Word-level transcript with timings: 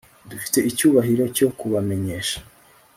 Dufite 0.29 0.57
icyubahiro 0.69 1.23
cyo 1.37 1.47
kubamenyesha 1.57 2.39